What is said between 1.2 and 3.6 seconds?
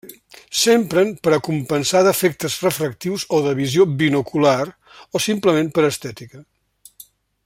per a compensar defectes refractius o de